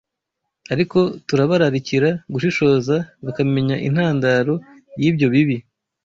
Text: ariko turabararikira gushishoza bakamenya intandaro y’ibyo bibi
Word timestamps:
ariko 0.73 0.97
turabararikira 1.27 2.09
gushishoza 2.33 2.95
bakamenya 3.25 3.75
intandaro 3.87 4.53
y’ibyo 5.01 5.27
bibi 5.33 5.57